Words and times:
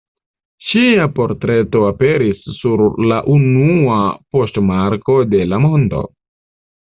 Ŝia 0.67 1.03
portreto 1.17 1.81
aperis 1.89 2.39
sur 2.61 2.83
la 3.11 3.19
unua 3.35 3.99
poŝtmarko 4.37 5.19
de 5.35 5.45
la 5.53 5.61
mondo. 5.69 6.01